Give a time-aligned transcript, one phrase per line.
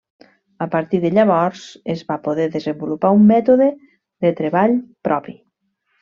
[0.65, 1.65] A partir de llavors
[1.95, 3.67] es va poder desenvolupar un mètode
[4.27, 4.73] de treball
[5.09, 5.37] propi.